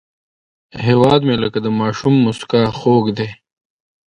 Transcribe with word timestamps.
هیواد 0.85 1.19
مې 1.27 1.35
لکه 1.43 1.59
د 1.65 1.67
ماشوم 1.79 2.13
موسکا 2.25 2.61
خوږ 2.77 3.05
دی 3.17 3.29